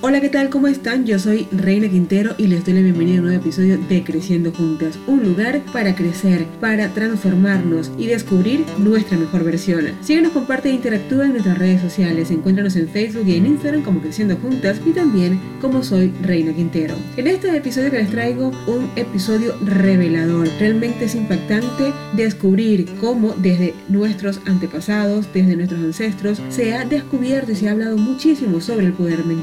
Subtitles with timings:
[0.00, 0.48] Hola, ¿qué tal?
[0.48, 1.06] ¿Cómo están?
[1.06, 4.52] Yo soy Reina Quintero y les doy la bienvenida a un nuevo episodio de Creciendo
[4.52, 9.86] Juntas, un lugar para crecer, para transformarnos y descubrir nuestra mejor versión.
[10.00, 12.30] Síguenos, comparte e interactúa en nuestras redes sociales.
[12.30, 16.94] Encuéntranos en Facebook y en Instagram como Creciendo Juntas y también como soy Reina Quintero.
[17.16, 20.48] En este episodio que les traigo un episodio revelador.
[20.60, 27.56] Realmente es impactante descubrir cómo desde nuestros antepasados, desde nuestros ancestros, se ha descubierto y
[27.56, 29.37] se ha hablado muchísimo sobre el poder mental.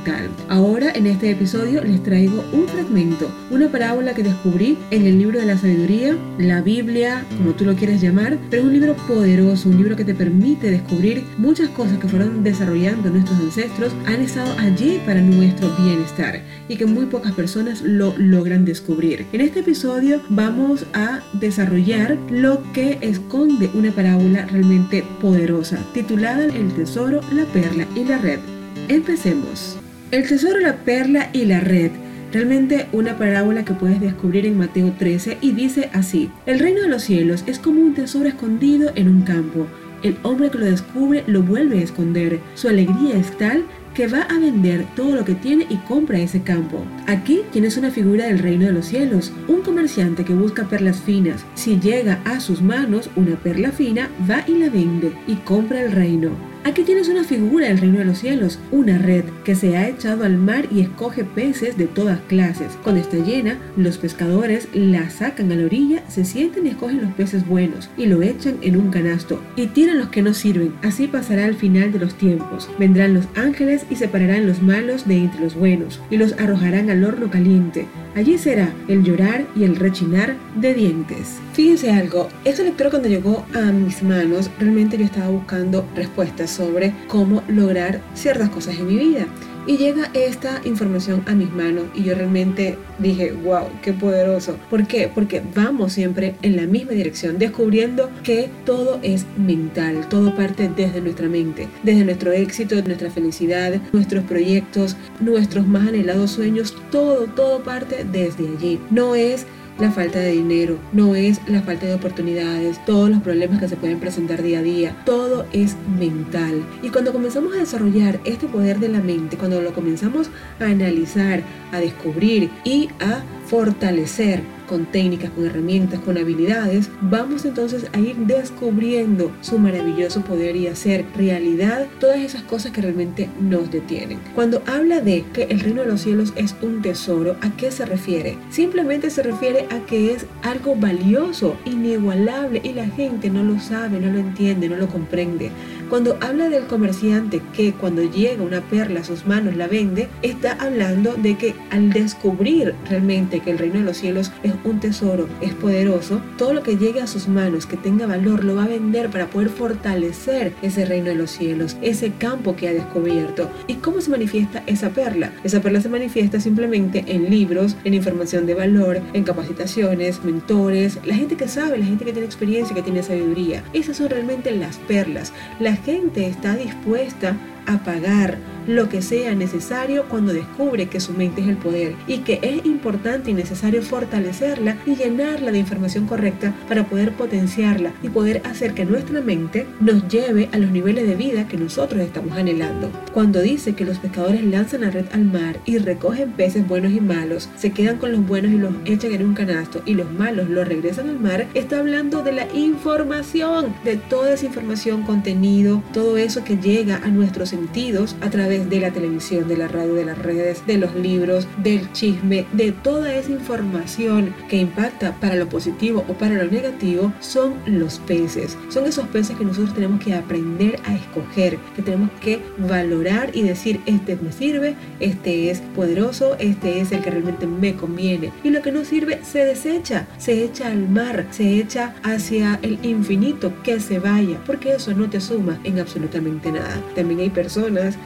[0.50, 5.40] Ahora en este episodio les traigo un fragmento, una parábola que descubrí en el libro
[5.40, 9.70] de la sabiduría, la Biblia, como tú lo quieres llamar, pero es un libro poderoso,
[9.70, 14.54] un libro que te permite descubrir muchas cosas que fueron desarrollando nuestros ancestros, han estado
[14.60, 19.26] allí para nuestro bienestar y que muy pocas personas lo logran descubrir.
[19.32, 26.74] En este episodio vamos a desarrollar lo que esconde una parábola realmente poderosa, titulada El
[26.74, 28.40] tesoro, la perla y la red.
[28.88, 29.78] Empecemos.
[30.12, 31.92] El tesoro, la perla y la red.
[32.32, 36.90] Realmente una parábola que puedes descubrir en Mateo 13 y dice así, el reino de
[36.90, 39.66] los cielos es como un tesoro escondido en un campo.
[40.04, 42.40] El hombre que lo descubre lo vuelve a esconder.
[42.54, 43.64] Su alegría es tal
[43.96, 46.86] que va a vender todo lo que tiene y compra ese campo.
[47.08, 51.46] Aquí tienes una figura del reino de los cielos, un comerciante que busca perlas finas.
[51.56, 55.94] Si llega a sus manos una perla fina, va y la vende y compra el
[55.94, 56.55] reino.
[56.66, 60.24] Aquí tienes una figura del reino de los cielos, una red que se ha echado
[60.24, 62.76] al mar y escoge peces de todas clases.
[62.82, 67.14] Cuando está llena, los pescadores la sacan a la orilla, se sienten y escogen los
[67.14, 70.74] peces buenos y lo echan en un canasto y tiran los que no sirven.
[70.82, 72.68] Así pasará al final de los tiempos.
[72.80, 77.04] Vendrán los ángeles y separarán los malos de entre los buenos y los arrojarán al
[77.04, 77.86] horno caliente.
[78.16, 81.38] Allí será el llorar y el rechinar de dientes.
[81.54, 86.94] Fíjense algo, esta lectura cuando llegó a mis manos, realmente yo estaba buscando respuestas sobre
[87.08, 89.28] cómo lograr ciertas cosas en mi vida.
[89.68, 94.58] Y llega esta información a mis manos y yo realmente dije, wow, qué poderoso.
[94.70, 95.10] ¿Por qué?
[95.14, 101.02] Porque vamos siempre en la misma dirección, descubriendo que todo es mental, todo parte desde
[101.02, 107.64] nuestra mente, desde nuestro éxito, nuestra felicidad, nuestros proyectos, nuestros más anhelados sueños, todo, todo
[107.64, 108.80] parte desde allí.
[108.92, 109.48] No es
[109.80, 113.76] la falta de dinero, no es la falta de oportunidades, todos los problemas que se
[113.76, 116.64] pueden presentar día a día, todo es mental.
[116.82, 121.44] Y cuando comenzamos a desarrollar este poder de la mente, cuando lo comenzamos a analizar,
[121.72, 128.16] a descubrir y a fortalecer con técnicas, con herramientas, con habilidades, vamos entonces a ir
[128.16, 134.20] descubriendo su maravilloso poder y hacer realidad todas esas cosas que realmente nos detienen.
[134.34, 137.86] Cuando habla de que el reino de los cielos es un tesoro, ¿a qué se
[137.86, 138.38] refiere?
[138.50, 144.00] Simplemente se refiere a que es algo valioso, inigualable y la gente no lo sabe,
[144.00, 145.52] no lo entiende, no lo comprende.
[145.90, 150.54] Cuando habla del comerciante que cuando llega una perla a sus manos la vende, está
[150.54, 155.30] hablando de que al descubrir realmente que el reino de los cielos es un tesoro,
[155.42, 158.68] es poderoso, todo lo que llegue a sus manos, que tenga valor, lo va a
[158.68, 163.52] vender para poder fortalecer ese reino de los cielos, ese campo que ha descubierto.
[163.68, 165.34] ¿Y cómo se manifiesta esa perla?
[165.44, 171.16] Esa perla se manifiesta simplemente en libros, en información de valor, en capacitaciones, mentores, la
[171.16, 173.64] gente que sabe, la gente que tiene experiencia, que tiene sabiduría.
[173.74, 175.32] Esas son realmente las perlas.
[175.60, 177.36] La gente está dispuesta
[177.68, 178.38] a pagar
[178.68, 182.66] lo que sea necesario cuando descubre que su mente es el poder y que es
[182.66, 188.74] importante y necesario fortalecerla y llenarla de información correcta para poder potenciarla y poder hacer
[188.74, 192.90] que nuestra mente nos lleve a los niveles de vida que nosotros estamos anhelando.
[193.14, 197.02] Cuando dice que los pescadores lanzan la red al mar y recogen peces buenos y
[197.02, 200.50] malos, se quedan con los buenos y los echan en un canasto y los malos
[200.50, 206.18] los regresan al mar, está hablando de la información, de toda esa información, contenido, todo
[206.18, 210.06] eso que llega a nuestros sentidos a través de la televisión, de la radio, de
[210.06, 215.48] las redes, de los libros, del chisme, de toda esa información que impacta para lo
[215.48, 218.58] positivo o para lo negativo, son los peces.
[218.70, 223.44] Son esos peces que nosotros tenemos que aprender a escoger, que tenemos que valorar y
[223.44, 228.32] decir, este me sirve, este es poderoso, este es el que realmente me conviene.
[228.44, 232.80] Y lo que no sirve se desecha, se echa al mar, se echa hacia el
[232.84, 236.82] infinito, que se vaya, porque eso no te suma en absolutamente nada.
[236.96, 237.45] También hay personas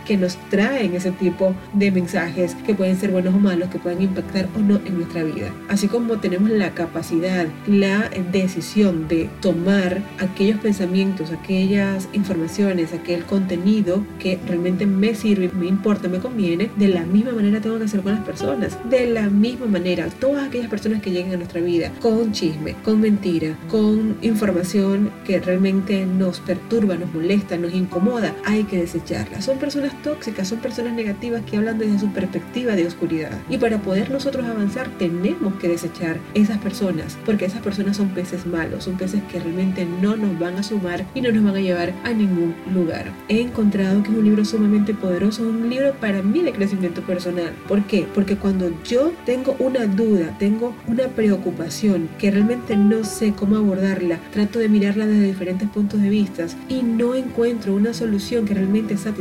[0.06, 4.02] que nos traen ese tipo de mensajes que pueden ser buenos o malos, que pueden
[4.02, 5.52] impactar o no en nuestra vida.
[5.70, 14.04] Así como tenemos la capacidad, la decisión de tomar aquellos pensamientos, aquellas informaciones, aquel contenido
[14.20, 18.02] que realmente me sirve, me importa, me conviene, de la misma manera tengo que hacer
[18.02, 18.78] con las personas.
[18.90, 23.02] De la misma manera, todas aquellas personas que lleguen a nuestra vida con chisme, con
[23.02, 29.58] mentira, con información que realmente nos perturba, nos molesta, nos incomoda, hay que desecharla Son
[29.58, 33.32] personas tóxicas, son personas negativas que hablan desde su perspectiva de oscuridad.
[33.50, 38.46] Y para poder nosotros avanzar tenemos que desechar esas personas, porque esas personas son peces
[38.46, 41.62] malos, son peces que realmente no nos van a sumar y no nos van a
[41.62, 43.12] llevar a ningún lugar.
[43.30, 47.54] He encontrado que es un libro sumamente poderoso, un libro para mí de crecimiento personal.
[47.68, 48.08] ¿Por qué?
[48.14, 54.20] Porque cuando yo tengo una duda, tengo una preocupación que realmente no sé cómo abordarla,
[54.32, 56.30] trato de mirarla desde diferentes puntos de vista
[56.68, 59.19] y no encuentro una solución que realmente satisfaga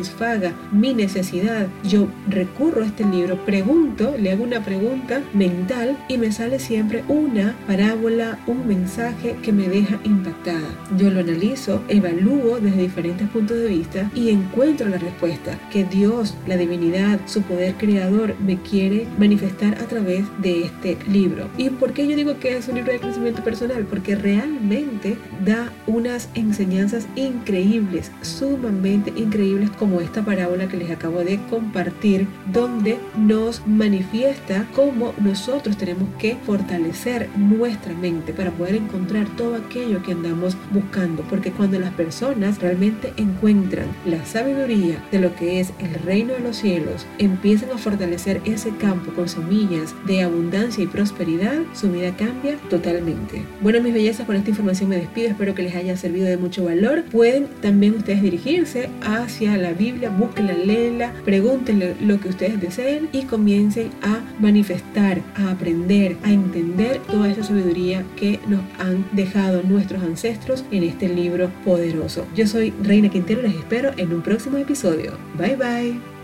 [0.73, 6.31] mi necesidad, yo recurro a este libro, pregunto, le hago una pregunta mental y me
[6.33, 10.69] sale siempre una parábola, un mensaje que me deja impactada.
[10.97, 16.37] Yo lo analizo, evalúo desde diferentes puntos de vista y encuentro la respuesta que Dios,
[16.47, 21.49] la divinidad, su poder creador me quiere manifestar a través de este libro.
[21.57, 23.85] ¿Y por qué yo digo que es un libro de crecimiento personal?
[23.85, 31.39] Porque realmente da unas enseñanzas increíbles, sumamente increíbles como esta parábola que les acabo de
[31.49, 39.57] compartir, donde nos manifiesta cómo nosotros tenemos que fortalecer nuestra mente para poder encontrar todo
[39.57, 41.23] aquello que andamos buscando.
[41.29, 46.41] Porque cuando las personas realmente encuentran la sabiduría de lo que es el reino de
[46.41, 52.17] los cielos, empiezan a fortalecer ese campo con semillas de abundancia y prosperidad, su vida
[52.17, 53.43] cambia totalmente.
[53.61, 55.29] Bueno, mis bellezas, con esta información me despido.
[55.29, 57.05] Espero que les haya servido de mucho valor.
[57.05, 63.23] Pueden también ustedes dirigirse hacia la Biblia, búsquenla, léenla, pregúntenle lo que ustedes deseen y
[63.23, 70.03] comiencen a manifestar, a aprender, a entender toda esa sabiduría que nos han dejado nuestros
[70.03, 72.27] ancestros en este libro poderoso.
[72.35, 75.13] Yo soy Reina Quintero, les espero en un próximo episodio.
[75.37, 76.18] Bye bye.